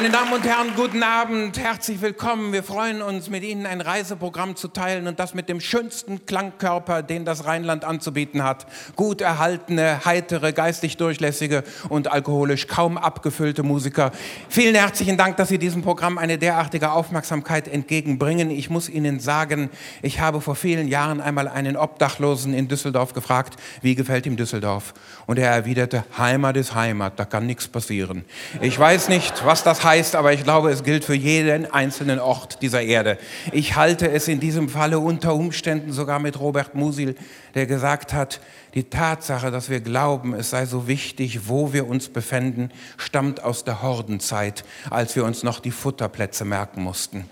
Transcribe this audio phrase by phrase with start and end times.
[0.00, 2.52] Meine Damen und Herren, guten Abend, herzlich willkommen.
[2.52, 7.02] Wir freuen uns, mit Ihnen ein Reiseprogramm zu teilen und das mit dem schönsten Klangkörper,
[7.02, 8.68] den das Rheinland anzubieten hat.
[8.94, 14.12] Gut erhaltene, heitere, geistig durchlässige und alkoholisch kaum abgefüllte Musiker.
[14.48, 18.52] Vielen herzlichen Dank, dass Sie diesem Programm eine derartige Aufmerksamkeit entgegenbringen.
[18.52, 19.68] Ich muss Ihnen sagen,
[20.02, 24.94] ich habe vor vielen Jahren einmal einen Obdachlosen in Düsseldorf gefragt, wie gefällt ihm Düsseldorf?
[25.26, 28.24] Und er erwiderte, Heimat ist Heimat, da kann nichts passieren.
[28.60, 32.60] Ich weiß nicht, was das heißt, aber ich glaube, es gilt für jeden einzelnen Ort
[32.60, 33.18] dieser Erde.
[33.52, 37.16] Ich halte es in diesem Falle unter Umständen sogar mit Robert Musil,
[37.54, 38.40] der gesagt hat,
[38.74, 43.64] die Tatsache, dass wir glauben, es sei so wichtig, wo wir uns befinden, stammt aus
[43.64, 47.24] der Hordenzeit, als wir uns noch die Futterplätze merken mussten.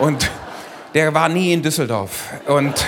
[0.00, 0.30] Und
[0.94, 2.30] der war nie in Düsseldorf.
[2.46, 2.86] Und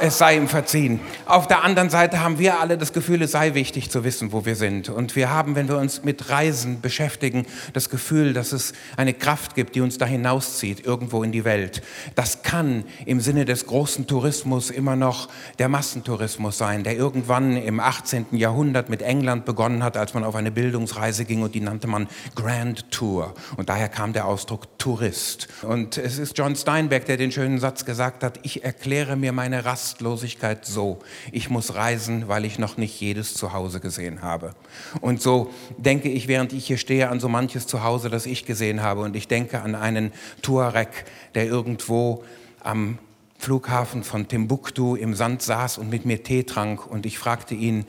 [0.00, 1.00] es sei ihm verziehen.
[1.26, 4.44] Auf der anderen Seite haben wir alle das Gefühl, es sei wichtig zu wissen, wo
[4.44, 4.88] wir sind.
[4.88, 9.56] Und wir haben, wenn wir uns mit Reisen beschäftigen, das Gefühl, dass es eine Kraft
[9.56, 11.82] gibt, die uns da hinauszieht, irgendwo in die Welt.
[12.14, 15.28] Das kann im Sinne des großen Tourismus immer noch
[15.58, 18.26] der Massentourismus sein, der irgendwann im 18.
[18.30, 22.06] Jahrhundert mit England begonnen hat, als man auf eine Bildungsreise ging und die nannte man
[22.36, 23.34] Grand Tour.
[23.56, 25.48] Und daher kam der Ausdruck Tourist.
[25.62, 29.64] Und es ist John Steinbeck, der den schönen Satz gesagt hat, ich erkläre mir meine
[29.64, 31.00] Rastlosigkeit so,
[31.32, 34.54] ich muss reisen, weil ich noch nicht jedes Zuhause gesehen habe.
[35.00, 38.82] Und so denke ich, während ich hier stehe, an so manches Zuhause, das ich gesehen
[38.82, 39.02] habe.
[39.02, 42.24] Und ich denke an einen Tuareg, der irgendwo
[42.62, 42.98] am
[43.38, 46.86] Flughafen von Timbuktu im Sand saß und mit mir Tee trank.
[46.86, 47.84] Und ich fragte ihn,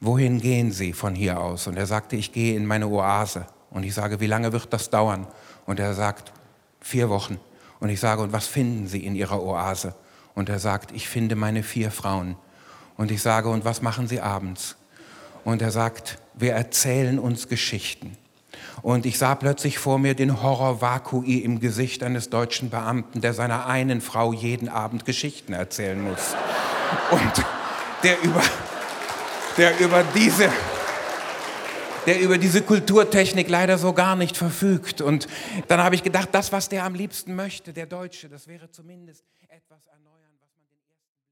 [0.00, 1.66] wohin gehen Sie von hier aus?
[1.66, 3.46] Und er sagte, ich gehe in meine Oase.
[3.70, 5.26] Und ich sage, wie lange wird das dauern?
[5.66, 6.32] Und er sagt,
[6.80, 7.38] vier Wochen.
[7.80, 9.94] Und ich sage, und was finden Sie in Ihrer Oase?
[10.36, 12.36] Und er sagt, ich finde meine vier Frauen.
[12.96, 14.76] Und ich sage, und was machen sie abends?
[15.44, 18.16] Und er sagt, wir erzählen uns Geschichten.
[18.82, 23.32] Und ich sah plötzlich vor mir den Horror Vakui im Gesicht eines deutschen Beamten, der
[23.32, 26.34] seiner einen Frau jeden Abend Geschichten erzählen muss.
[27.10, 27.44] Und
[28.02, 28.42] der über,
[29.56, 30.52] der über diese,
[32.04, 35.00] der über diese Kulturtechnik leider so gar nicht verfügt.
[35.00, 35.28] Und
[35.68, 39.24] dann habe ich gedacht, das, was der am liebsten möchte, der Deutsche, das wäre zumindest
[39.48, 40.25] etwas erneuert.